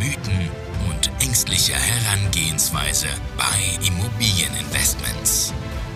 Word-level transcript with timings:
Mythen 0.00 0.48
und 0.88 1.10
ängstliche 1.22 1.74
Herangehensweise 1.74 3.08
bei 3.36 3.86
Immobilieninvestments. 3.86 5.52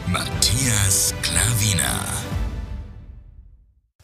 Matthias 0.06 1.14
Klavina. 1.22 2.04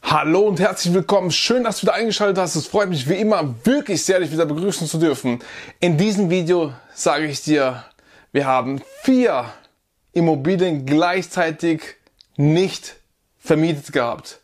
Hallo 0.02 0.40
und 0.48 0.58
herzlich 0.58 0.94
willkommen. 0.94 1.30
Schön, 1.30 1.64
dass 1.64 1.80
du 1.80 1.82
wieder 1.82 1.92
eingeschaltet 1.92 2.38
hast. 2.38 2.56
Es 2.56 2.66
freut 2.66 2.88
mich 2.88 3.10
wie 3.10 3.20
immer 3.20 3.54
wirklich 3.64 4.02
sehr, 4.02 4.20
dich 4.20 4.32
wieder 4.32 4.46
begrüßen 4.46 4.86
zu 4.86 4.96
dürfen. 4.96 5.40
In 5.80 5.98
diesem 5.98 6.30
Video 6.30 6.72
sage 6.94 7.26
ich 7.26 7.42
dir, 7.42 7.84
wir 8.32 8.46
haben 8.46 8.80
vier 9.02 9.52
Immobilien 10.14 10.86
gleichzeitig 10.86 11.82
nicht 12.38 12.96
vermietet 13.38 13.92
gehabt. 13.92 14.40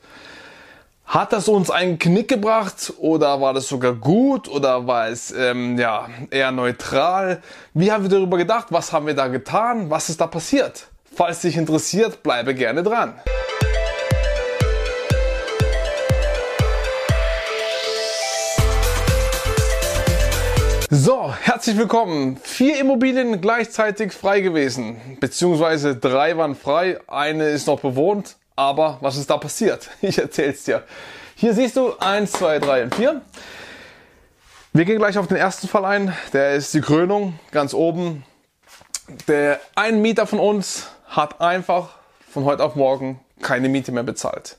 Hat 1.07 1.33
das 1.33 1.47
uns 1.47 1.71
einen 1.71 2.01
Knick 2.01 2.27
gebracht 2.27 2.93
oder 2.99 3.41
war 3.41 3.55
das 3.55 3.69
sogar 3.69 3.95
gut 3.95 4.49
oder 4.49 4.89
war 4.89 5.07
es 5.07 5.31
ähm, 5.31 5.79
ja 5.79 6.09
eher 6.31 6.51
neutral? 6.51 7.41
Wie 7.75 7.93
haben 7.93 8.03
wir 8.03 8.11
darüber 8.11 8.37
gedacht? 8.37 8.67
Was 8.71 8.93
haben 8.93 9.07
wir 9.07 9.15
da 9.15 9.29
getan? 9.29 9.89
Was 9.89 10.09
ist 10.09 10.21
da 10.21 10.27
passiert? 10.27 10.89
Falls 11.15 11.43
dich 11.43 11.57
interessiert, 11.57 12.25
bleibe 12.25 12.57
gerne 12.57 12.83
dran. 12.83 13.15
So, 20.91 21.33
herzlich 21.41 21.79
willkommen. 21.79 22.37
Vier 22.43 22.81
Immobilien 22.81 23.41
gleichzeitig 23.41 24.13
frei 24.13 24.41
gewesen, 24.41 24.97
beziehungsweise 25.21 25.95
drei 25.95 26.37
waren 26.37 26.57
frei, 26.57 26.99
eine 27.07 27.45
ist 27.51 27.69
noch 27.69 27.79
bewohnt. 27.79 28.37
Aber 28.57 28.99
was 29.03 29.17
ist 29.17 29.31
da 29.31 29.37
passiert? 29.37 29.91
Ich 30.01 30.19
erzähl's 30.19 30.65
dir. 30.65 30.83
Hier 31.35 31.53
siehst 31.53 31.77
du 31.77 31.97
eins, 31.99 32.33
zwei, 32.33 32.59
drei 32.59 32.83
und 32.83 32.95
vier. 32.95 33.21
Wir 34.73 34.85
gehen 34.85 34.99
gleich 34.99 35.19
auf 35.19 35.27
den 35.27 35.37
ersten 35.37 35.69
Fall 35.69 35.85
ein. 35.85 36.17
Der 36.33 36.55
ist 36.55 36.73
die 36.75 36.81
Krönung 36.81 37.39
ganz 37.51 37.75
oben. 37.75 38.25
Der 39.29 39.61
ein 39.75 40.01
Mieter 40.01 40.27
von 40.27 40.39
uns 40.39 40.89
hat 41.07 41.41
einfach 41.41 41.91
von 42.31 42.45
heute 42.45 42.65
auf 42.65 42.75
morgen 42.75 43.21
keine 43.43 43.69
Miete 43.69 43.93
mehr 43.93 44.03
bezahlt. 44.03 44.57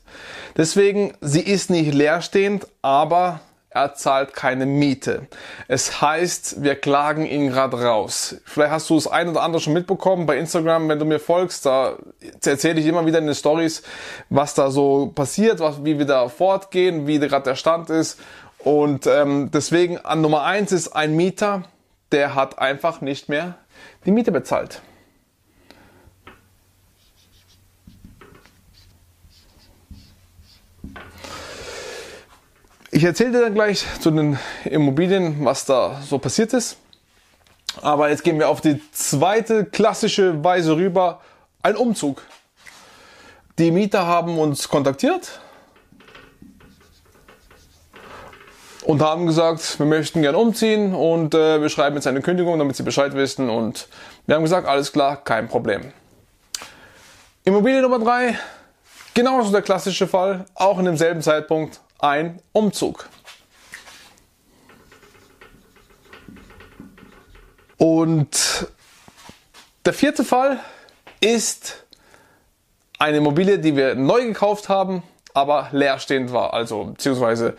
Deswegen, 0.56 1.14
sie 1.20 1.42
ist 1.42 1.70
nicht 1.70 1.92
leerstehend, 1.92 2.66
aber 2.80 3.40
er 3.70 3.94
zahlt 3.94 4.34
keine 4.34 4.66
Miete. 4.66 5.26
Es 5.68 6.00
heißt, 6.00 6.62
wir 6.62 6.74
klagen 6.74 7.26
ihn 7.26 7.48
gerade 7.48 7.82
raus. 7.82 8.36
Vielleicht 8.44 8.70
hast 8.70 8.90
du 8.90 8.94
das 8.94 9.06
ein 9.06 9.28
oder 9.28 9.42
andere 9.42 9.60
schon 9.60 9.74
mitbekommen 9.74 10.26
bei 10.26 10.38
Instagram, 10.38 10.88
wenn 10.88 10.98
du 10.98 11.04
mir 11.04 11.20
folgst, 11.20 11.66
da 11.66 11.96
erzähle 12.44 12.80
ich 12.80 12.86
immer 12.86 13.04
wieder 13.04 13.18
in 13.18 13.26
den 13.26 13.34
Stories, 13.34 13.82
was 14.30 14.54
da 14.54 14.70
so 14.70 15.12
passiert, 15.14 15.60
was, 15.60 15.84
wie 15.84 15.98
wir 15.98 16.06
da 16.06 16.28
fortgehen, 16.28 17.06
wie 17.06 17.18
gerade 17.18 17.44
der 17.44 17.56
Stand 17.56 17.90
ist. 17.90 18.18
Und 18.58 19.06
ähm, 19.06 19.50
deswegen 19.52 19.98
an 19.98 20.20
Nummer 20.20 20.42
eins 20.42 20.72
ist 20.72 20.88
ein 20.88 21.14
Mieter, 21.14 21.64
der 22.10 22.34
hat 22.34 22.58
einfach 22.58 23.00
nicht 23.00 23.28
mehr 23.28 23.58
die 24.06 24.10
Miete 24.10 24.32
bezahlt. 24.32 24.80
Ich 32.90 33.04
erzähle 33.04 33.32
dir 33.32 33.40
dann 33.42 33.54
gleich 33.54 33.84
zu 34.00 34.10
den 34.10 34.38
Immobilien, 34.64 35.44
was 35.44 35.66
da 35.66 36.00
so 36.08 36.18
passiert 36.18 36.54
ist. 36.54 36.78
Aber 37.82 38.08
jetzt 38.08 38.24
gehen 38.24 38.38
wir 38.38 38.48
auf 38.48 38.62
die 38.62 38.80
zweite 38.92 39.66
klassische 39.66 40.42
Weise 40.42 40.74
rüber. 40.74 41.20
Ein 41.62 41.76
Umzug. 41.76 42.22
Die 43.58 43.70
Mieter 43.72 44.06
haben 44.06 44.38
uns 44.38 44.70
kontaktiert 44.70 45.40
und 48.84 49.02
haben 49.02 49.26
gesagt, 49.26 49.78
wir 49.78 49.84
möchten 49.84 50.22
gern 50.22 50.34
umziehen 50.34 50.94
und 50.94 51.34
äh, 51.34 51.60
wir 51.60 51.68
schreiben 51.68 51.96
jetzt 51.96 52.06
eine 52.06 52.22
Kündigung, 52.22 52.58
damit 52.58 52.76
sie 52.76 52.84
Bescheid 52.84 53.14
wissen. 53.14 53.50
Und 53.50 53.86
wir 54.24 54.36
haben 54.36 54.44
gesagt, 54.44 54.66
alles 54.66 54.92
klar, 54.92 55.22
kein 55.22 55.46
Problem. 55.46 55.92
Immobilie 57.44 57.82
Nummer 57.82 57.98
drei, 57.98 58.38
genauso 59.12 59.52
der 59.52 59.60
klassische 59.60 60.06
Fall, 60.06 60.46
auch 60.54 60.78
in 60.78 60.86
demselben 60.86 61.20
Zeitpunkt, 61.20 61.80
ein 61.98 62.40
Umzug. 62.52 63.08
Und 67.76 68.66
der 69.84 69.92
vierte 69.92 70.24
Fall 70.24 70.60
ist 71.20 71.84
eine 72.98 73.18
Immobilie, 73.18 73.58
die 73.58 73.76
wir 73.76 73.94
neu 73.94 74.26
gekauft 74.26 74.68
haben, 74.68 75.02
aber 75.34 75.68
leerstehend 75.72 76.32
war. 76.32 76.52
Also 76.52 76.86
beziehungsweise 76.86 77.56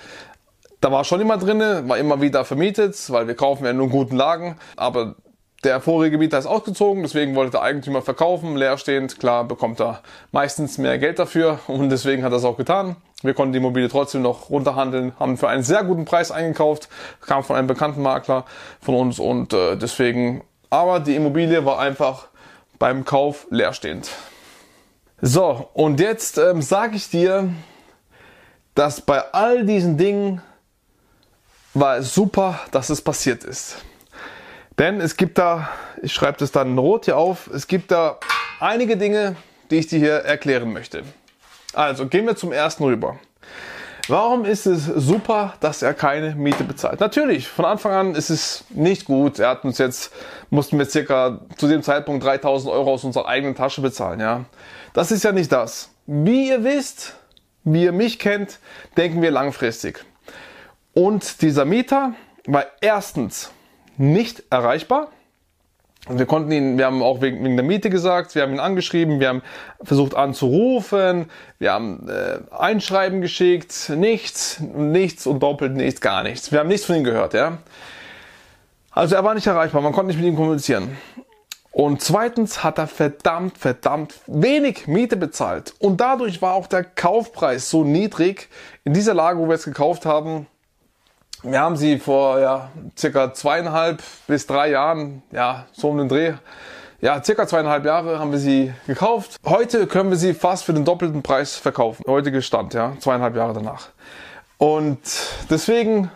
da 0.81 0.91
war 0.91 1.03
schon 1.03 1.21
immer 1.21 1.37
drinne, 1.37 1.87
war 1.87 1.97
immer 1.97 2.21
wieder 2.21 2.45
vermietet, 2.45 2.95
weil 3.09 3.27
wir 3.27 3.35
kaufen 3.35 3.65
ja 3.65 3.73
nur 3.73 3.85
in 3.85 3.91
guten 3.91 4.15
Lagen. 4.15 4.57
Aber 4.75 5.15
der 5.63 5.81
vorige 5.81 6.17
Mieter 6.17 6.37
ist 6.37 6.45
ausgezogen, 6.45 7.03
deswegen 7.03 7.35
wollte 7.35 7.51
der 7.51 7.61
Eigentümer 7.63 8.01
verkaufen, 8.01 8.55
leerstehend. 8.55 9.19
Klar 9.19 9.43
bekommt 9.45 9.81
er 9.81 10.01
meistens 10.31 10.77
mehr 10.77 10.97
Geld 10.97 11.19
dafür 11.19 11.59
und 11.67 11.89
deswegen 11.89 12.23
hat 12.23 12.31
er 12.31 12.37
es 12.37 12.45
auch 12.45 12.57
getan. 12.57 12.95
Wir 13.21 13.33
konnten 13.33 13.51
die 13.51 13.59
Immobilie 13.59 13.89
trotzdem 13.89 14.21
noch 14.21 14.49
runterhandeln, 14.49 15.13
haben 15.19 15.37
für 15.37 15.49
einen 15.49 15.63
sehr 15.63 15.83
guten 15.83 16.05
Preis 16.05 16.31
eingekauft, 16.31 16.87
kam 17.19 17.43
von 17.43 17.57
einem 17.57 17.67
bekannten 17.67 18.01
Makler 18.01 18.45
von 18.81 18.95
uns 18.95 19.19
und 19.19 19.51
äh, 19.53 19.75
deswegen, 19.75 20.43
aber 20.69 21.01
die 21.01 21.15
Immobilie 21.15 21.65
war 21.65 21.79
einfach 21.79 22.27
beim 22.77 23.03
Kauf 23.03 23.45
leerstehend. 23.49 24.09
So, 25.21 25.69
und 25.73 25.99
jetzt 25.99 26.37
ähm, 26.37 26.61
sage 26.61 26.95
ich 26.95 27.09
dir, 27.09 27.49
dass 28.73 29.01
bei 29.01 29.21
all 29.33 29.65
diesen 29.65 29.97
Dingen 29.97 30.41
war 31.73 31.97
es 31.97 32.13
super, 32.13 32.61
dass 32.71 32.89
es 32.89 33.01
passiert 33.01 33.43
ist. 33.43 33.83
Denn 34.77 35.01
es 35.01 35.17
gibt 35.17 35.37
da, 35.37 35.67
ich 36.01 36.13
schreibe 36.13 36.37
das 36.37 36.53
dann 36.53 36.77
rot 36.77 37.03
hier 37.03 37.17
auf, 37.17 37.47
es 37.47 37.67
gibt 37.67 37.91
da 37.91 38.17
einige 38.61 38.95
Dinge, 38.95 39.35
die 39.69 39.75
ich 39.75 39.87
dir 39.87 39.99
hier 39.99 40.13
erklären 40.13 40.71
möchte. 40.71 41.03
Also 41.73 42.07
gehen 42.07 42.25
wir 42.25 42.35
zum 42.35 42.51
ersten 42.51 42.83
rüber. 42.83 43.19
Warum 44.07 44.43
ist 44.43 44.65
es 44.65 44.85
super, 44.85 45.53
dass 45.59 45.83
er 45.83 45.93
keine 45.93 46.33
Miete 46.33 46.63
bezahlt? 46.63 46.99
Natürlich, 46.99 47.47
von 47.47 47.65
Anfang 47.65 47.91
an 47.91 48.15
ist 48.15 48.31
es 48.31 48.63
nicht 48.69 49.05
gut. 49.05 49.37
Er 49.37 49.49
hat 49.49 49.63
uns 49.65 49.77
jetzt, 49.77 50.11
mussten 50.49 50.79
wir 50.79 50.85
circa 50.85 51.41
zu 51.57 51.67
dem 51.67 51.83
Zeitpunkt 51.83 52.23
3000 52.23 52.73
Euro 52.73 52.93
aus 52.93 53.03
unserer 53.03 53.27
eigenen 53.27 53.53
Tasche 53.53 53.81
bezahlen, 53.81 54.19
ja. 54.19 54.45
Das 54.93 55.11
ist 55.11 55.23
ja 55.23 55.31
nicht 55.31 55.51
das. 55.51 55.91
Wie 56.07 56.49
ihr 56.49 56.63
wisst, 56.63 57.13
wie 57.63 57.83
ihr 57.83 57.91
mich 57.91 58.17
kennt, 58.17 58.57
denken 58.97 59.21
wir 59.21 59.29
langfristig. 59.29 60.03
Und 60.95 61.43
dieser 61.43 61.65
Mieter 61.65 62.13
war 62.47 62.65
erstens 62.81 63.51
nicht 63.97 64.43
erreichbar. 64.49 65.09
Wir 66.07 66.25
konnten 66.25 66.51
ihn, 66.51 66.77
wir 66.77 66.85
haben 66.85 67.03
auch 67.03 67.21
wegen, 67.21 67.43
wegen 67.43 67.57
der 67.57 67.65
Miete 67.65 67.89
gesagt, 67.89 68.33
wir 68.33 68.41
haben 68.41 68.53
ihn 68.53 68.59
angeschrieben, 68.59 69.19
wir 69.19 69.27
haben 69.27 69.41
versucht 69.83 70.15
anzurufen, 70.15 71.29
wir 71.59 71.73
haben 71.73 72.07
äh, 72.09 72.39
Einschreiben 72.55 73.21
geschickt, 73.21 73.89
nichts, 73.89 74.59
nichts 74.59 75.27
und 75.27 75.41
doppelt 75.41 75.73
nichts, 75.73 75.99
gar 75.99 76.23
nichts. 76.23 76.51
Wir 76.51 76.59
haben 76.59 76.69
nichts 76.69 76.85
von 76.85 76.95
ihm 76.95 77.03
gehört, 77.03 77.33
ja. 77.33 77.59
Also 78.91 79.15
er 79.15 79.23
war 79.23 79.35
nicht 79.35 79.45
erreichbar, 79.45 79.81
man 79.81 79.93
konnte 79.93 80.07
nicht 80.07 80.17
mit 80.17 80.27
ihm 80.27 80.35
kommunizieren. 80.35 80.97
Und 81.71 82.01
zweitens 82.01 82.63
hat 82.63 82.79
er 82.79 82.87
verdammt, 82.87 83.57
verdammt 83.57 84.15
wenig 84.25 84.87
Miete 84.87 85.15
bezahlt. 85.15 85.75
Und 85.79 86.01
dadurch 86.01 86.41
war 86.41 86.53
auch 86.53 86.67
der 86.67 86.83
Kaufpreis 86.83 87.69
so 87.69 87.83
niedrig. 87.83 88.49
In 88.83 88.93
dieser 88.93 89.13
Lage, 89.13 89.39
wo 89.39 89.47
wir 89.47 89.55
es 89.55 89.65
gekauft 89.65 90.05
haben, 90.05 90.47
wir 91.43 91.59
haben 91.59 91.77
sie 91.77 91.99
vor 91.99 92.39
ja, 92.39 92.69
circa 92.97 93.33
zweieinhalb 93.33 94.03
bis 94.27 94.47
drei 94.47 94.71
Jahren, 94.71 95.23
ja, 95.31 95.65
so 95.71 95.89
um 95.89 95.97
den 95.97 96.09
Dreh, 96.09 96.33
ja, 97.01 97.23
circa 97.23 97.47
zweieinhalb 97.47 97.85
Jahre 97.85 98.19
haben 98.19 98.31
wir 98.31 98.39
sie 98.39 98.73
gekauft. 98.85 99.37
Heute 99.45 99.87
können 99.87 100.09
wir 100.09 100.17
sie 100.17 100.33
fast 100.33 100.65
für 100.65 100.73
den 100.73 100.83
doppelten 100.83 101.23
Preis 101.23 101.55
verkaufen. 101.55 102.03
Heutige 102.07 102.41
Stand, 102.41 102.73
ja, 102.73 102.93
zweieinhalb 102.99 103.35
Jahre 103.35 103.53
danach. 103.53 103.87
Und 104.57 104.99
deswegen 105.49 106.11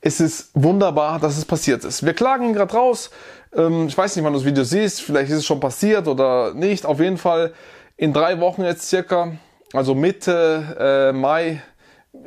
ist 0.00 0.20
es 0.20 0.50
wunderbar, 0.54 1.18
dass 1.18 1.36
es 1.36 1.44
passiert 1.44 1.84
ist. 1.84 2.04
Wir 2.04 2.14
klagen 2.14 2.46
ihn 2.46 2.52
gerade 2.54 2.72
raus. 2.72 3.10
Ähm, 3.54 3.88
ich 3.88 3.96
weiß 3.96 4.16
nicht, 4.16 4.24
wann 4.24 4.32
du 4.32 4.38
das 4.38 4.46
Video 4.46 4.64
siehst. 4.64 5.02
Vielleicht 5.02 5.30
ist 5.30 5.38
es 5.38 5.46
schon 5.46 5.60
passiert 5.60 6.08
oder 6.08 6.54
nicht. 6.54 6.86
Auf 6.86 7.00
jeden 7.00 7.18
Fall 7.18 7.52
in 7.96 8.14
drei 8.14 8.40
Wochen 8.40 8.64
jetzt 8.64 8.88
circa, 8.88 9.32
also 9.74 9.94
Mitte 9.94 11.10
äh, 11.12 11.12
Mai, 11.12 11.62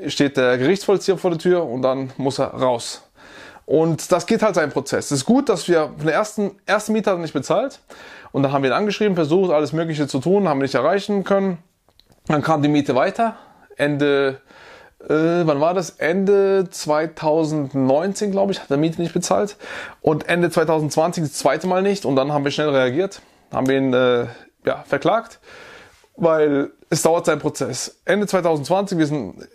steht 0.07 0.37
der 0.37 0.57
Gerichtsvollzieher 0.57 1.17
vor 1.17 1.31
der 1.31 1.39
Tür 1.39 1.65
und 1.65 1.81
dann 1.81 2.11
muss 2.17 2.39
er 2.39 2.47
raus. 2.47 3.03
Und 3.65 4.11
das 4.13 4.25
geht 4.25 4.43
halt 4.43 4.55
seinen 4.55 4.71
Prozess. 4.71 5.05
Es 5.05 5.11
ist 5.11 5.25
gut, 5.25 5.49
dass 5.49 5.67
wir 5.67 5.91
von 5.97 6.05
der 6.05 6.15
ersten, 6.15 6.51
ersten 6.65 6.93
Mieter 6.93 7.17
nicht 7.17 7.33
bezahlt. 7.33 7.79
Und 8.31 8.43
dann 8.43 8.53
haben 8.53 8.63
wir 8.63 8.69
ihn 8.69 8.75
angeschrieben, 8.75 9.15
versucht, 9.15 9.51
alles 9.51 9.73
Mögliche 9.73 10.07
zu 10.07 10.19
tun, 10.19 10.47
haben 10.47 10.59
wir 10.59 10.63
nicht 10.63 10.75
erreichen 10.75 11.23
können. 11.23 11.57
Dann 12.27 12.41
kam 12.41 12.61
die 12.61 12.69
Miete 12.69 12.95
weiter. 12.95 13.35
Ende, 13.75 14.41
äh, 15.01 15.07
wann 15.43 15.59
war 15.59 15.73
das? 15.73 15.91
Ende 15.91 16.69
2019, 16.69 18.31
glaube 18.31 18.53
ich, 18.53 18.61
hat 18.61 18.69
der 18.69 18.77
Miete 18.77 19.01
nicht 19.01 19.13
bezahlt. 19.13 19.57
Und 20.01 20.29
Ende 20.29 20.49
2020 20.49 21.23
das 21.23 21.33
zweite 21.33 21.67
Mal 21.67 21.81
nicht. 21.81 22.05
Und 22.05 22.15
dann 22.15 22.31
haben 22.31 22.45
wir 22.45 22.51
schnell 22.51 22.69
reagiert, 22.69 23.21
haben 23.51 23.67
wir 23.67 23.77
ihn 23.77 23.93
äh, 23.93 24.27
ja, 24.65 24.83
verklagt, 24.87 25.39
weil 26.15 26.71
es 26.89 27.01
dauert 27.01 27.25
seinen 27.25 27.39
Prozess. 27.39 27.99
Ende 28.05 28.27
2020, 28.27 28.97
wir 28.97 29.07
sind 29.07 29.47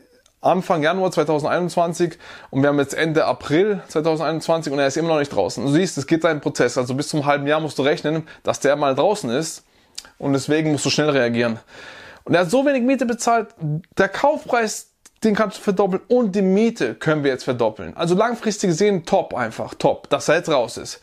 Anfang 0.43 0.83
Januar 0.83 1.13
2021 1.13 2.19
und 2.51 2.63
wir 2.63 2.69
haben 2.69 2.79
jetzt 2.81 2.95
Ende 2.95 3.25
April 3.27 3.81
2021 3.87 4.73
und 4.73 4.81
er 4.81 4.89
ist 4.89 4.97
immer 4.97 5.11
noch 5.11 5.21
nicht 5.21 5.33
draußen. 5.33 5.65
Du 5.65 5.71
siehst, 5.71 5.97
es 5.97 6.07
geht 6.09 6.23
seinen 6.23 6.41
Prozess. 6.41 6.77
Also 6.77 6.95
bis 6.95 7.09
zum 7.09 7.27
halben 7.27 7.47
Jahr 7.47 7.61
musst 7.61 7.79
du 7.79 7.83
rechnen, 7.83 8.27
dass 8.43 8.59
der 8.59 8.75
mal 8.75 8.97
draußen 8.97 9.31
ist 9.31 9.63
und 10.19 10.33
deswegen 10.33 10.73
musst 10.73 10.85
du 10.85 10.91
schnell 10.91 11.11
reagieren. 11.11 11.61
Und 12.25 12.35
er 12.35 12.41
hat 12.41 12.51
so 12.51 12.67
wenig 12.67 12.83
Miete 12.83 13.07
bezahlt, 13.07 13.55
der 13.97 14.09
Kaufpreis, 14.09 14.91
den 15.23 15.37
kannst 15.37 15.59
du 15.59 15.63
verdoppeln 15.63 16.03
und 16.09 16.35
die 16.35 16.43
Miete 16.43 16.97
können 16.97 17.23
wir 17.23 17.31
jetzt 17.31 17.45
verdoppeln. 17.45 17.97
Also 17.97 18.17
langfristig 18.17 18.71
gesehen 18.71 19.07
top 19.07 19.35
einfach, 19.35 19.75
top, 19.75 20.11
dass 20.11 20.29
er 20.29 20.37
jetzt 20.37 20.49
raus 20.49 20.77
ist. 20.77 21.01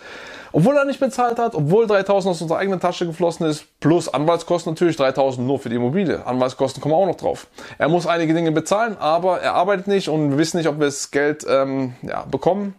Obwohl 0.52 0.76
er 0.76 0.86
nicht 0.86 1.00
bezahlt 1.00 1.38
hat, 1.38 1.56
obwohl 1.56 1.88
3000 1.88 2.32
aus 2.32 2.42
unserer 2.42 2.60
eigenen 2.60 2.80
Tasche 2.80 3.06
geflossen 3.06 3.46
ist, 3.46 3.66
plus 3.80 4.08
Anwaltskosten 4.10 4.74
natürlich 4.74 4.98
3000 4.98 5.46
nur 5.46 5.60
für 5.60 5.70
die 5.70 5.76
Immobilie. 5.76 6.26
Anwaltskosten 6.26 6.82
kommen 6.82 6.96
auch 6.96 7.06
noch 7.06 7.16
drauf. 7.16 7.48
Er 7.78 7.90
muss 7.90 8.08
einige 8.08 8.34
Dinge 8.34 8.52
bezahlen, 8.52 8.98
aber 9.00 9.42
er 9.42 9.54
arbeitet 9.54 9.88
nicht 9.88 10.10
und 10.10 10.32
wir 10.32 10.38
wissen 10.38 10.58
nicht, 10.58 10.68
ob 10.68 10.80
wir 10.80 10.86
das 10.86 11.12
Geld 11.12 11.46
ähm, 11.48 11.94
ja, 12.02 12.24
bekommen. 12.30 12.76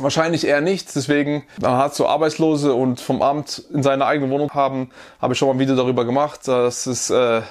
Wahrscheinlich 0.00 0.46
eher 0.46 0.60
nicht, 0.60 0.94
deswegen 0.94 1.42
man 1.60 1.72
hat 1.72 1.94
so 1.94 2.06
Arbeitslose 2.06 2.72
und 2.72 3.00
vom 3.00 3.20
Amt 3.20 3.64
in 3.72 3.82
seiner 3.82 4.06
eigenen 4.06 4.30
Wohnung 4.30 4.52
haben, 4.54 4.90
habe 5.20 5.32
ich 5.32 5.38
schon 5.38 5.48
mal 5.48 5.54
ein 5.54 5.58
Video 5.58 5.74
darüber 5.74 6.04
gemacht. 6.04 6.46
Das 6.46 6.86
ist 6.86 7.10
äh, 7.10 7.42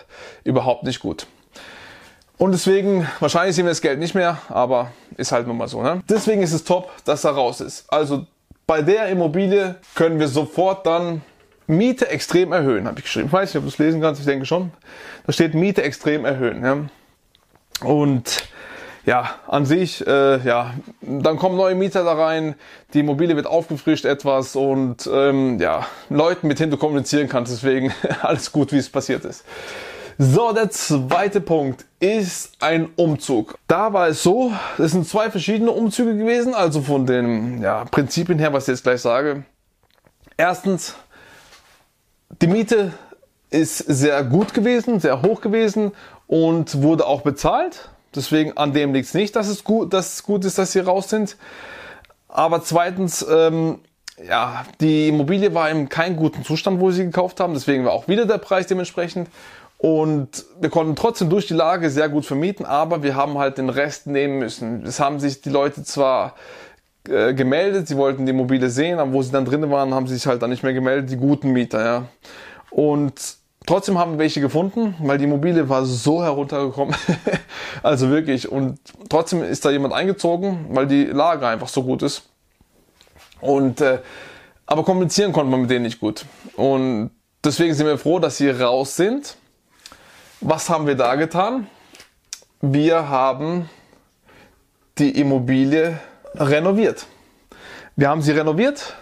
überhaupt 0.46 0.84
nicht 0.84 1.02
gut. 1.02 1.28
Und 2.38 2.52
deswegen, 2.52 3.08
wahrscheinlich 3.20 3.56
sehen 3.56 3.66
wir 3.66 3.72
das 3.72 3.82
Geld 3.82 4.00
nicht 4.00 4.14
mehr, 4.14 4.38
aber 4.48 4.92
ist 5.18 5.32
halt 5.32 5.48
nun 5.48 5.58
mal 5.58 5.68
so. 5.68 5.82
Ne? 5.82 6.02
Deswegen 6.08 6.42
ist 6.42 6.54
es 6.54 6.64
top, 6.64 6.92
dass 7.04 7.24
er 7.24 7.32
raus 7.32 7.62
ist. 7.62 7.92
Also 7.92 8.28
bei 8.68 8.82
der 8.82 9.08
Immobilie 9.08 9.76
können 9.96 10.20
wir 10.20 10.28
sofort 10.28 10.86
dann 10.86 11.22
Miete 11.68 12.10
extrem 12.10 12.52
erhöhen, 12.52 12.86
habe 12.86 13.00
ich 13.00 13.06
geschrieben. 13.06 13.28
Ich 13.28 13.34
weiß 13.34 13.50
nicht, 13.50 13.58
ob 13.58 13.64
du 13.64 13.70
es 13.70 13.78
lesen 13.78 14.02
kannst, 14.02 14.20
ich 14.20 14.28
denke 14.28 14.46
schon. 14.46 14.72
Da 15.26 15.34
steht 15.34 15.54
Miete 15.54 15.84
extrem 15.84 16.26
erhöhen. 16.26 16.64
Ja. 16.64 16.78
Und 17.86 18.48
ja, 19.06 19.36
an 19.48 19.66
sich, 19.66 20.06
äh, 20.06 20.46
ja, 20.46 20.74
dann 21.02 21.38
kommen 21.38 21.56
neue 21.56 21.76
Mieter 21.76 22.04
da 22.04 22.14
rein, 22.14 22.56
die 22.94 23.00
Immobilie 23.00 23.38
wird 23.38 23.48
aufgefrischt 23.48 24.04
etwas 24.04 24.56
und 24.58 25.10
ähm, 25.12 25.60
ja, 25.60 25.86
Leuten 26.10 26.48
mit 26.48 26.60
denen 26.60 26.72
du 26.72 26.78
kommunizieren 26.78 27.30
kannst, 27.30 27.54
deswegen 27.54 27.94
alles 28.22 28.52
gut, 28.52 28.74
wie 28.74 28.78
es 28.78 28.90
passiert 28.90 29.24
ist. 29.24 29.46
So, 30.20 30.52
der 30.52 30.72
zweite 30.72 31.42
Punkt 31.42 31.86
ist 32.00 32.54
ein 32.60 32.90
Umzug. 32.96 33.56
Da 33.68 33.94
war 33.94 34.08
es 34.08 34.24
so, 34.24 34.52
es 34.80 34.94
sind 34.94 35.08
zwei 35.08 35.30
verschiedene 35.30 35.70
Umzüge 35.70 36.18
gewesen, 36.18 36.56
also 36.56 36.82
von 36.82 37.06
den 37.06 37.62
ja, 37.62 37.86
Prinzipien 37.86 38.40
her, 38.40 38.52
was 38.52 38.64
ich 38.64 38.70
jetzt 38.70 38.84
gleich 38.84 39.02
sage. 39.02 39.44
Erstens, 40.36 40.96
die 42.42 42.48
Miete 42.48 42.94
ist 43.52 43.78
sehr 43.78 44.24
gut 44.24 44.56
gewesen, 44.56 45.00
sehr 45.00 45.22
hoch 45.22 45.40
gewesen 45.40 45.92
und 46.26 46.82
wurde 46.82 47.06
auch 47.06 47.22
bezahlt. 47.22 47.90
Deswegen 48.16 48.58
an 48.58 48.74
dem 48.74 48.96
liegt 48.96 49.10
es 49.10 49.14
nicht, 49.14 49.36
dass 49.36 49.48
es, 49.48 49.64
gut, 49.64 49.94
dass 49.94 50.16
es 50.16 50.24
gut 50.24 50.46
ist, 50.46 50.58
dass 50.58 50.72
sie 50.72 50.80
raus 50.80 51.10
sind. 51.10 51.38
Aber 52.28 52.64
zweitens, 52.64 53.24
ähm, 53.30 53.82
ja, 54.28 54.66
die 54.82 55.10
Immobilie 55.10 55.54
war 55.54 55.70
in 55.70 55.90
keinem 55.90 56.16
guten 56.16 56.44
Zustand, 56.44 56.80
wo 56.80 56.90
sie 56.90 57.06
gekauft 57.06 57.40
haben. 57.40 57.54
Deswegen 57.54 57.86
war 57.86 57.92
auch 57.92 58.08
wieder 58.08 58.26
der 58.26 58.40
Preis 58.40 58.66
dementsprechend. 58.66 59.30
Und 59.78 60.46
wir 60.60 60.70
konnten 60.70 60.96
trotzdem 60.96 61.30
durch 61.30 61.48
die 61.48 61.54
Lage 61.54 61.90
sehr 61.90 62.10
gut 62.10 62.26
vermieten, 62.26 62.66
aber 62.66 63.04
wir 63.04 63.16
haben 63.16 63.38
halt 63.38 63.60
den 63.60 63.70
Rest 63.70 64.08
nehmen 64.08 64.40
müssen. 64.40 64.84
Es 64.86 65.00
haben 65.00 65.20
sich 65.20 65.42
die 65.42 65.50
Leute 65.50 65.84
zwar 65.84 66.34
äh, 67.08 67.34
gemeldet, 67.36 67.88
sie 67.88 67.96
wollten 67.96 68.26
die 68.26 68.32
Immobilie 68.32 68.70
sehen, 68.70 68.98
aber 68.98 69.14
wo 69.14 69.22
sie 69.22 69.32
dann 69.32 69.46
drinnen 69.46 69.70
waren, 69.70 69.94
haben 69.94 70.08
sie 70.08 70.16
sich 70.16 70.26
halt 70.26 70.42
dann 70.42 70.50
nicht 70.50 70.64
mehr 70.64 70.74
gemeldet, 70.74 71.12
die 71.12 71.18
guten 71.18 71.52
Mieter, 71.52 71.86
ja. 71.86 72.06
Und 72.72 73.38
trotzdem 73.68 74.00
haben 74.00 74.14
wir 74.14 74.20
welche 74.20 74.42
gefunden, 74.42 74.96
weil 75.00 75.20
die 75.20 75.26
Immobilie 75.26 75.70
war 75.70 75.86
so 75.86 76.24
heruntergekommen. 76.24 76.96
also 77.84 78.10
wirklich. 78.10 78.52
Und 78.52 78.80
trotzdem 79.10 79.44
ist 79.44 79.64
da 79.64 79.70
jemand 79.70 79.94
eingezogen, 79.94 80.66
weil 80.70 80.88
die 80.88 81.06
Lage 81.06 81.48
einfach 81.48 81.68
so 81.68 81.84
gut 81.84 82.02
ist. 82.02 82.24
Und 83.42 83.80
äh, 83.82 84.00
aber 84.66 84.84
kommunizieren 84.84 85.32
konnte 85.32 85.52
man 85.52 85.62
mit 85.62 85.70
denen 85.70 85.84
nicht 85.84 86.00
gut. 86.00 86.26
Und 86.56 87.12
deswegen 87.44 87.74
sind 87.74 87.86
wir 87.86 87.98
froh, 87.98 88.20
dass 88.20 88.38
sie 88.38 88.50
raus 88.50 88.96
sind 88.96 89.38
was 90.42 90.70
haben 90.70 90.88
wir 90.88 90.96
da 90.96 91.16
getan? 91.16 91.68
Wir 92.62 93.10
haben 93.10 93.70
die 94.98 95.20
Immobilie 95.20 96.00
renoviert. 96.36 97.06
Wir 97.96 98.10
haben 98.10 98.22
sie 98.22 98.32
renoviert, 98.32 98.96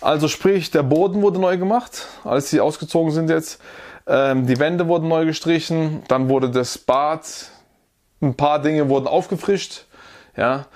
also 0.00 0.28
sprich, 0.28 0.70
der 0.70 0.82
Boden 0.82 1.22
wurde 1.22 1.38
neu 1.38 1.56
gemacht, 1.58 2.06
als 2.24 2.50
sie 2.50 2.60
ausgezogen 2.60 3.12
sind 3.12 3.30
jetzt. 3.30 3.60
Ähm, 4.06 4.46
die 4.46 4.58
Wände 4.58 4.88
wurden 4.88 5.08
neu 5.08 5.24
gestrichen, 5.24 6.02
dann 6.08 6.28
wurde 6.28 6.50
das 6.50 6.78
Bad, 6.78 7.26
ein 8.20 8.34
paar 8.34 8.60
Dinge 8.60 8.88
wurden 8.88 9.06
aufgefrischt, 9.06 9.86
ja. 10.36 10.66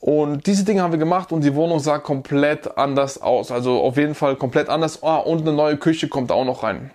Und 0.00 0.46
diese 0.46 0.64
Dinge 0.64 0.82
haben 0.82 0.92
wir 0.92 0.98
gemacht 0.98 1.32
und 1.32 1.42
die 1.42 1.54
Wohnung 1.54 1.80
sah 1.80 1.98
komplett 1.98 2.78
anders 2.78 3.20
aus. 3.20 3.50
Also 3.50 3.80
auf 3.80 3.96
jeden 3.96 4.14
Fall 4.14 4.36
komplett 4.36 4.68
anders. 4.68 5.02
Ah, 5.02 5.16
und 5.16 5.40
eine 5.40 5.52
neue 5.52 5.76
Küche 5.76 6.08
kommt 6.08 6.30
auch 6.30 6.44
noch 6.44 6.62
rein. 6.62 6.92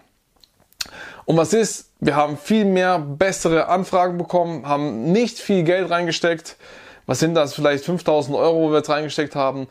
Und 1.26 1.38
was 1.38 1.54
ist? 1.54 1.92
Wir 2.00 2.16
haben 2.16 2.38
viel 2.38 2.66
mehr 2.66 3.00
bessere 3.00 3.68
Anfragen 3.68 4.18
bekommen, 4.18 4.68
haben 4.68 5.12
nicht 5.12 5.40
viel 5.40 5.64
Geld 5.64 5.90
reingesteckt. 5.90 6.58
Was 7.06 7.20
sind 7.20 7.36
das? 7.36 7.54
Vielleicht 7.54 7.86
5000 7.86 8.36
Euro, 8.36 8.62
wo 8.62 8.70
wir 8.72 8.78
jetzt 8.78 8.90
reingesteckt 8.90 9.36
haben. 9.36 9.68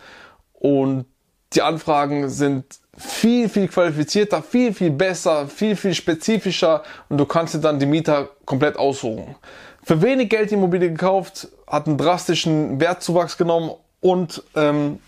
Und 0.54 1.06
die 1.52 1.62
Anfragen 1.62 2.28
sind 2.28 2.64
viel, 2.96 3.48
viel 3.48 3.68
qualifizierter, 3.68 4.42
viel, 4.42 4.72
viel 4.72 4.90
besser, 4.90 5.48
viel, 5.48 5.76
viel 5.76 5.94
spezifischer 5.94 6.82
und 7.08 7.18
du 7.18 7.24
kannst 7.24 7.54
dir 7.54 7.58
dann 7.58 7.78
die 7.78 7.86
Mieter 7.86 8.30
komplett 8.44 8.76
aussuchen. 8.76 9.34
Für 9.82 10.00
wenig 10.02 10.28
Geld 10.28 10.50
die 10.50 10.54
Immobilie 10.54 10.90
gekauft, 10.90 11.48
hat 11.66 11.86
einen 11.86 11.96
drastischen 11.96 12.80
Wertzuwachs 12.80 13.36
genommen 13.36 13.72
und 14.00 14.42
ähm, 14.54 15.00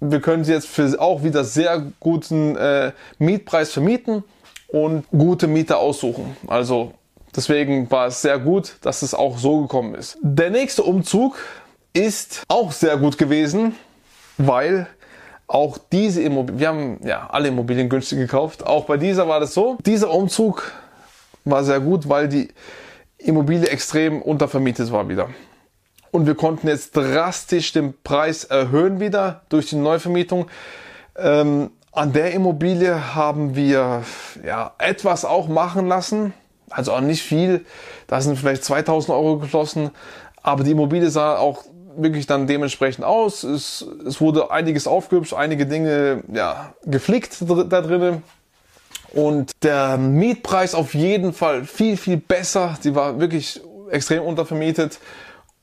wir 0.00 0.20
können 0.20 0.44
sie 0.44 0.52
jetzt 0.52 0.68
für 0.68 1.00
auch 1.00 1.24
wieder 1.24 1.42
sehr 1.44 1.82
guten 1.98 2.56
äh, 2.56 2.92
Mietpreis 3.18 3.72
vermieten 3.72 4.22
und 4.68 5.04
gute 5.10 5.46
Mieter 5.46 5.78
aussuchen. 5.78 6.36
Also 6.46 6.92
deswegen 7.34 7.90
war 7.90 8.06
es 8.06 8.22
sehr 8.22 8.38
gut, 8.38 8.76
dass 8.82 9.02
es 9.02 9.14
auch 9.14 9.38
so 9.38 9.62
gekommen 9.62 9.94
ist. 9.94 10.18
Der 10.22 10.50
nächste 10.50 10.82
Umzug 10.84 11.38
ist 11.92 12.44
auch 12.48 12.72
sehr 12.72 12.96
gut 12.96 13.18
gewesen, 13.18 13.74
weil 14.36 14.86
auch 15.46 15.78
diese 15.90 16.22
Immobilien, 16.22 16.60
wir 16.60 16.68
haben 16.68 17.00
ja 17.02 17.28
alle 17.30 17.48
Immobilien 17.48 17.88
günstig 17.88 18.18
gekauft. 18.18 18.66
Auch 18.66 18.84
bei 18.84 18.98
dieser 18.98 19.26
war 19.26 19.40
das 19.40 19.54
so. 19.54 19.78
Dieser 19.84 20.10
Umzug 20.10 20.70
war 21.44 21.64
sehr 21.64 21.80
gut, 21.80 22.08
weil 22.08 22.28
die 22.28 22.48
Immobilie 23.16 23.68
extrem 23.68 24.20
untervermietet 24.20 24.92
war 24.92 25.08
wieder. 25.08 25.30
Und 26.10 26.26
wir 26.26 26.34
konnten 26.34 26.68
jetzt 26.68 26.96
drastisch 26.96 27.72
den 27.72 27.94
Preis 28.02 28.44
erhöhen 28.44 29.00
wieder 29.00 29.42
durch 29.48 29.66
die 29.66 29.76
Neuvermietung. 29.76 30.46
Ähm, 31.16 31.70
an 31.98 32.12
der 32.12 32.32
Immobilie 32.32 33.16
haben 33.16 33.56
wir 33.56 34.04
ja, 34.44 34.72
etwas 34.78 35.24
auch 35.24 35.48
machen 35.48 35.88
lassen, 35.88 36.32
also 36.70 36.92
auch 36.92 37.00
nicht 37.00 37.22
viel. 37.22 37.64
Da 38.06 38.20
sind 38.20 38.38
vielleicht 38.38 38.62
2000 38.62 39.10
Euro 39.10 39.38
geflossen, 39.38 39.90
aber 40.40 40.62
die 40.62 40.70
Immobilie 40.70 41.10
sah 41.10 41.38
auch 41.38 41.64
wirklich 41.96 42.26
dann 42.26 42.46
dementsprechend 42.46 43.04
aus. 43.04 43.42
Es, 43.42 43.84
es 44.06 44.20
wurde 44.20 44.52
einiges 44.52 44.86
aufgehübscht, 44.86 45.34
einige 45.34 45.66
Dinge 45.66 46.22
ja, 46.32 46.72
geflickt 46.84 47.38
da 47.40 47.80
drinnen. 47.80 48.22
Und 49.12 49.50
der 49.64 49.96
Mietpreis 49.96 50.76
auf 50.76 50.94
jeden 50.94 51.32
Fall 51.32 51.64
viel, 51.64 51.96
viel 51.96 52.18
besser. 52.18 52.78
Die 52.84 52.94
war 52.94 53.18
wirklich 53.18 53.60
extrem 53.90 54.22
untervermietet. 54.22 55.00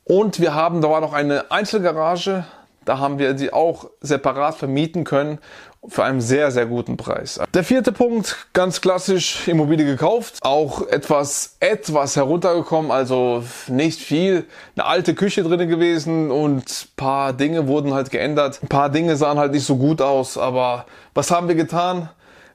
Und 0.04 0.42
wir 0.42 0.54
haben, 0.54 0.82
da 0.82 0.90
war 0.90 1.00
noch 1.00 1.14
eine 1.14 1.50
Einzelgarage, 1.50 2.46
da 2.84 3.00
haben 3.00 3.20
wir 3.20 3.34
die 3.34 3.54
auch 3.54 3.90
separat 4.02 4.56
vermieten 4.56 5.06
können 5.06 5.40
für 5.88 6.04
einen 6.04 6.22
sehr, 6.22 6.52
sehr 6.52 6.66
guten 6.66 6.98
Preis. 6.98 7.40
Der 7.54 7.64
vierte 7.64 7.92
Punkt, 7.92 8.48
ganz 8.54 8.82
klassisch, 8.82 9.48
Immobilie 9.48 9.86
gekauft, 9.86 10.40
auch 10.42 10.88
etwas, 10.88 11.58
etwas 11.60 12.16
heruntergekommen, 12.16 12.92
also 12.92 13.44
nicht 13.68 14.00
viel. 14.00 14.46
Eine 14.76 14.86
alte 14.86 15.16
Küche 15.16 15.44
drin 15.44 15.68
gewesen 15.70 16.32
und 16.32 16.90
paar 16.96 17.34
Dinge 17.34 17.68
wurden 17.68 17.94
halt 17.94 18.12
geändert. 18.12 18.60
Ein 18.64 18.68
paar 18.68 18.90
Dinge 18.90 19.16
sahen 19.16 19.38
halt 19.38 19.52
nicht 19.52 19.66
so 19.66 19.78
gut 19.78 20.02
aus, 20.02 20.38
aber 20.38 20.86
was 21.14 21.32
haben 21.32 21.48
wir 21.48 21.56
getan? 21.56 22.10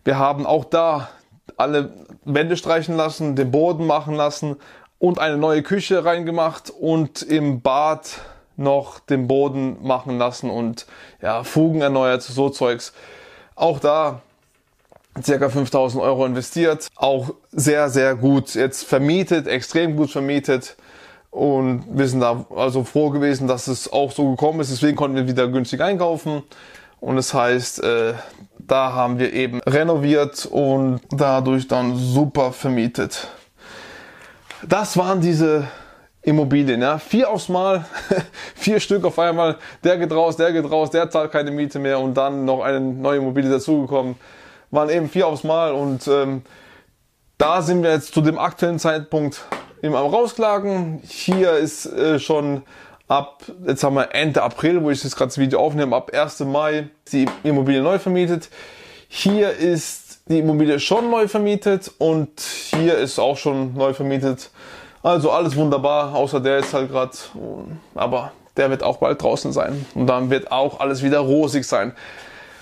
Wir 0.04 0.18
haben 0.18 0.46
auch 0.46 0.64
da 0.64 1.10
alle 1.56 1.92
Wände 2.24 2.56
streichen 2.56 2.96
lassen, 2.96 3.36
den 3.36 3.50
Boden 3.50 3.86
machen 3.86 4.14
lassen 4.14 4.56
und 4.98 5.18
eine 5.18 5.36
neue 5.36 5.62
Küche 5.62 6.04
reingemacht 6.04 6.70
und 6.70 7.22
im 7.22 7.60
Bad 7.60 8.20
noch 8.56 9.00
den 9.00 9.26
Boden 9.26 9.78
machen 9.82 10.18
lassen 10.18 10.50
und 10.50 10.86
ja, 11.22 11.42
Fugen 11.44 11.80
erneuert, 11.80 12.22
so 12.22 12.50
Zeugs. 12.50 12.92
Auch 13.60 13.78
da 13.78 14.22
circa 15.22 15.50
5000 15.50 16.02
Euro 16.02 16.24
investiert. 16.24 16.88
Auch 16.96 17.34
sehr, 17.52 17.90
sehr 17.90 18.14
gut 18.14 18.54
jetzt 18.54 18.86
vermietet, 18.86 19.46
extrem 19.46 19.96
gut 19.96 20.10
vermietet. 20.10 20.78
Und 21.30 21.84
wir 21.92 22.08
sind 22.08 22.20
da 22.20 22.46
also 22.56 22.84
froh 22.84 23.10
gewesen, 23.10 23.48
dass 23.48 23.66
es 23.66 23.92
auch 23.92 24.12
so 24.12 24.30
gekommen 24.30 24.60
ist. 24.60 24.70
Deswegen 24.70 24.96
konnten 24.96 25.16
wir 25.16 25.28
wieder 25.28 25.46
günstig 25.46 25.82
einkaufen. 25.82 26.42
Und 27.00 27.16
das 27.16 27.34
heißt, 27.34 27.84
äh, 27.84 28.14
da 28.58 28.94
haben 28.94 29.18
wir 29.18 29.34
eben 29.34 29.60
renoviert 29.66 30.46
und 30.46 31.02
dadurch 31.10 31.68
dann 31.68 31.96
super 31.96 32.52
vermietet. 32.52 33.28
Das 34.66 34.96
waren 34.96 35.20
diese 35.20 35.68
Immobilien, 36.22 36.82
ja. 36.82 36.98
Vier 36.98 37.30
aufs 37.30 37.48
Mal, 37.48 37.84
vier 38.54 38.80
Stück 38.80 39.04
auf 39.04 39.18
einmal. 39.18 39.56
Der 39.82 39.96
geht 39.96 40.12
raus, 40.12 40.36
der 40.36 40.52
geht 40.52 40.70
raus, 40.70 40.90
der 40.90 41.10
zahlt 41.10 41.32
keine 41.32 41.50
Miete 41.50 41.78
mehr 41.78 41.98
und 41.98 42.14
dann 42.14 42.44
noch 42.44 42.62
eine 42.62 42.80
neue 42.80 43.18
Immobilie 43.18 43.50
dazugekommen. 43.50 44.16
Waren 44.70 44.90
eben 44.90 45.08
vier 45.08 45.26
aufs 45.26 45.44
Mal 45.44 45.72
und 45.72 46.06
ähm, 46.08 46.42
da 47.38 47.62
sind 47.62 47.82
wir 47.82 47.90
jetzt 47.90 48.12
zu 48.12 48.20
dem 48.20 48.38
aktuellen 48.38 48.78
Zeitpunkt 48.78 49.42
im 49.80 49.94
am 49.94 50.06
Rausklagen. 50.06 51.00
Hier 51.02 51.52
ist 51.52 51.86
äh, 51.86 52.18
schon 52.18 52.62
ab, 53.08 53.42
jetzt 53.66 53.82
haben 53.82 53.94
wir 53.94 54.14
Ende 54.14 54.42
April, 54.42 54.82
wo 54.82 54.90
ich 54.90 55.02
jetzt 55.02 55.16
gerade 55.16 55.28
das 55.28 55.38
Video 55.38 55.58
aufnehme, 55.58 55.96
ab 55.96 56.10
1. 56.14 56.40
Mai 56.40 56.88
die 57.12 57.26
Immobilie 57.42 57.80
neu 57.80 57.98
vermietet. 57.98 58.50
Hier 59.08 59.52
ist 59.52 60.20
die 60.28 60.38
Immobilie 60.38 60.78
schon 60.78 61.10
neu 61.10 61.26
vermietet 61.28 61.90
und 61.98 62.40
hier 62.40 62.98
ist 62.98 63.18
auch 63.18 63.36
schon 63.36 63.74
neu 63.74 63.94
vermietet. 63.94 64.50
Also 65.02 65.30
alles 65.30 65.56
wunderbar, 65.56 66.14
außer 66.14 66.40
der 66.40 66.58
ist 66.58 66.74
halt 66.74 66.90
gerade, 66.90 67.12
aber 67.94 68.32
der 68.56 68.68
wird 68.68 68.82
auch 68.82 68.98
bald 68.98 69.22
draußen 69.22 69.52
sein 69.52 69.86
und 69.94 70.06
dann 70.06 70.28
wird 70.28 70.52
auch 70.52 70.80
alles 70.80 71.02
wieder 71.02 71.20
rosig 71.20 71.64
sein. 71.64 71.92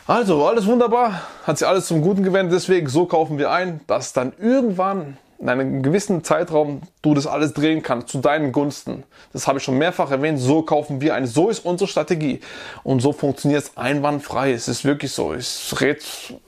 Also 0.07 0.47
alles 0.47 0.67
wunderbar, 0.67 1.23
hat 1.45 1.59
sich 1.59 1.67
alles 1.67 1.87
zum 1.87 2.01
Guten 2.01 2.23
gewendet, 2.23 2.55
deswegen 2.55 2.89
so 2.89 3.07
kaufen 3.07 3.39
wir 3.39 3.51
ein, 3.51 3.81
dass 3.89 4.13
dann 4.13 4.33
irgendwann 4.39 5.17
in 5.41 5.49
einem 5.49 5.83
gewissen 5.83 6.25
Zeitraum 6.25 6.83
du 7.03 7.15
das 7.15 7.27
alles 7.27 7.55
drehen 7.55 7.83
kannst 7.83 8.09
zu 8.09 8.19
deinen 8.19 8.53
Gunsten. 8.53 9.05
Das 9.33 9.47
habe 9.47 9.59
ich 9.59 9.65
schon 9.65 9.79
mehrfach 9.79 10.11
erwähnt. 10.11 10.41
So 10.41 10.63
kaufen 10.63 11.01
wir 11.01 11.15
ein. 11.15 11.27
So 11.27 11.49
ist 11.49 11.65
unsere 11.65 11.87
Strategie. 11.87 12.41
Und 12.83 13.01
so 13.01 13.13
funktioniert 13.13 13.63
es 13.63 13.77
einwandfrei. 13.77 14.51
Es 14.51 14.67
ist 14.67 14.85
wirklich 14.85 15.13
so. 15.13 15.35
Ich 15.35 15.73
rede 15.81 16.01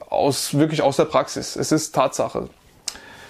aus, 0.09 0.57
wirklich 0.57 0.81
aus 0.81 0.97
der 0.97 1.05
Praxis. 1.05 1.55
Es 1.55 1.71
ist 1.71 1.95
Tatsache. 1.95 2.49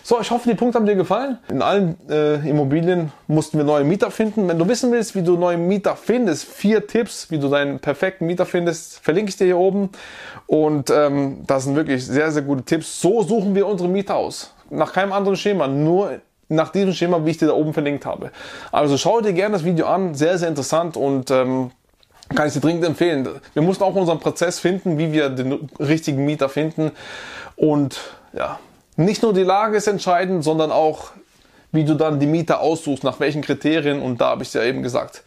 So, 0.04 0.20
ich 0.20 0.32
hoffe, 0.32 0.50
die 0.50 0.56
Punkte 0.56 0.80
haben 0.80 0.88
dir 0.88 0.96
gefallen. 0.96 1.38
In 1.50 1.62
allen 1.62 1.96
äh, 2.10 2.36
Immobilien 2.50 3.12
mussten 3.28 3.58
wir 3.58 3.64
neue 3.64 3.84
Mieter 3.84 4.10
finden. 4.10 4.48
Wenn 4.48 4.58
du 4.58 4.68
wissen 4.68 4.92
willst, 4.92 5.14
wie 5.14 5.22
du 5.22 5.38
neue 5.38 5.58
Mieter 5.58 5.96
findest, 5.96 6.46
vier 6.46 6.88
Tipps, 6.88 7.30
wie 7.30 7.38
du 7.38 7.50
deinen 7.50 7.80
perfekten 7.80 8.26
Mieter 8.26 8.48
findest, 8.48 9.00
verlinke 9.00 9.30
ich 9.30 9.38
dir 9.38 9.46
hier 9.46 9.58
oben. 9.58 9.90
Und 10.48 10.90
ähm, 10.90 11.44
das 11.46 11.66
sind 11.66 11.76
wirklich 11.76 12.06
sehr, 12.06 12.32
sehr 12.32 12.42
gute 12.42 12.64
Tipps. 12.64 13.00
So 13.00 13.22
suchen 13.22 13.54
wir 13.54 13.68
unsere 13.68 13.88
Mieter 13.88 14.16
aus. 14.16 14.56
Nach 14.72 14.92
keinem 14.92 15.14
anderen 15.14 15.38
Schema, 15.38 15.68
nur 15.68 16.20
nach 16.50 16.70
diesem 16.70 16.94
Schema, 16.94 17.24
wie 17.24 17.32
ich 17.32 17.38
dir 17.38 17.48
da 17.48 17.54
oben 17.54 17.74
verlinkt 17.74 18.06
habe. 18.06 18.32
Also 18.72 18.98
schau 18.98 19.22
dir 19.22 19.34
gerne 19.34 19.54
das 19.54 19.64
Video 19.64 19.86
an, 19.86 20.16
sehr, 20.16 20.38
sehr 20.38 20.50
interessant 20.50 20.98
und 20.98 21.30
ähm, 21.30 21.72
kann 22.36 22.48
ich 22.48 22.54
dir 22.54 22.60
dringend 22.60 22.86
empfehlen. 22.86 23.30
Wir 23.54 23.62
mussten 23.62 23.84
auch 23.84 23.96
unseren 23.96 24.20
Prozess 24.20 24.60
finden, 24.60 24.98
wie 24.98 25.12
wir 25.12 25.30
den 25.30 25.70
richtigen 25.80 26.26
Mieter 26.26 26.50
finden 26.50 26.92
und 27.56 28.00
ja, 28.34 28.60
nicht 28.96 29.24
nur 29.24 29.34
die 29.34 29.44
Lage 29.44 29.78
ist 29.78 29.88
entscheidend, 29.88 30.44
sondern 30.44 30.72
auch, 30.72 31.12
wie 31.72 31.86
du 31.86 31.96
dann 31.96 32.20
die 32.20 32.26
Mieter 32.26 32.60
aussuchst, 32.60 33.04
nach 33.04 33.20
welchen 33.20 33.42
Kriterien. 33.42 34.02
Und 34.02 34.20
da 34.20 34.30
habe 34.30 34.44
ich 34.44 34.52
dir 34.52 34.64
eben 34.64 34.84
gesagt, 34.84 35.24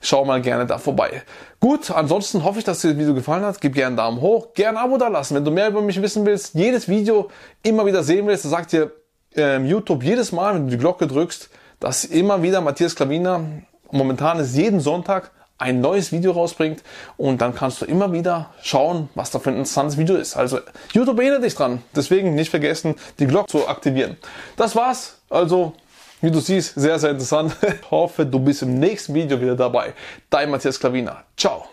schau 0.00 0.24
mal 0.24 0.40
gerne 0.40 0.66
da 0.66 0.78
vorbei. 0.78 1.22
Gut, 1.60 1.90
ansonsten 1.90 2.44
hoffe 2.44 2.60
ich, 2.60 2.64
dass 2.64 2.80
dir 2.80 2.90
das 2.90 2.98
Video 2.98 3.14
gefallen 3.14 3.44
hat. 3.44 3.60
Gib 3.60 3.74
gerne 3.74 3.88
einen 3.88 3.96
Daumen 3.96 4.20
hoch, 4.20 4.54
gerne 4.54 4.78
ein 4.78 4.84
Abo 4.84 4.96
da 4.96 5.08
lassen. 5.08 5.34
Wenn 5.34 5.44
du 5.44 5.50
mehr 5.50 5.68
über 5.68 5.82
mich 5.82 6.00
wissen 6.00 6.24
willst, 6.24 6.54
jedes 6.54 6.88
Video 6.88 7.30
immer 7.62 7.84
wieder 7.84 8.02
sehen 8.02 8.26
willst, 8.26 8.44
dann 8.44 8.52
sagt 8.52 8.72
dir 8.72 8.92
ähm, 9.34 9.66
YouTube 9.66 10.04
jedes 10.04 10.32
Mal, 10.32 10.54
wenn 10.54 10.66
du 10.66 10.70
die 10.70 10.78
Glocke 10.78 11.06
drückst, 11.06 11.50
dass 11.80 12.04
immer 12.04 12.42
wieder 12.42 12.60
Matthias 12.60 12.94
Klaviner, 12.94 13.44
momentan 13.90 14.38
ist 14.38 14.56
jeden 14.56 14.80
Sonntag 14.80 15.32
ein 15.58 15.80
neues 15.80 16.12
Video 16.12 16.32
rausbringt 16.32 16.82
und 17.16 17.40
dann 17.40 17.54
kannst 17.54 17.82
du 17.82 17.84
immer 17.84 18.12
wieder 18.12 18.50
schauen, 18.62 19.08
was 19.14 19.30
da 19.30 19.38
für 19.38 19.50
ein 19.50 19.56
interessantes 19.56 19.98
Video 19.98 20.16
ist. 20.16 20.36
Also 20.36 20.60
YouTube 20.92 21.18
erinnert 21.18 21.42
dich 21.42 21.54
dran. 21.54 21.82
Deswegen 21.94 22.34
nicht 22.34 22.50
vergessen, 22.50 22.94
die 23.18 23.26
Glocke 23.26 23.48
zu 23.48 23.68
aktivieren. 23.68 24.16
Das 24.56 24.76
war's. 24.76 25.18
Also, 25.30 25.74
wie 26.20 26.30
du 26.30 26.40
siehst, 26.40 26.74
sehr, 26.76 26.98
sehr 26.98 27.10
interessant. 27.10 27.56
Ich 27.62 27.90
hoffe, 27.90 28.24
du 28.24 28.38
bist 28.38 28.62
im 28.62 28.78
nächsten 28.78 29.14
Video 29.14 29.40
wieder 29.40 29.56
dabei. 29.56 29.94
Dein 30.30 30.50
Matthias 30.50 30.78
Klavina. 30.78 31.24
Ciao. 31.36 31.68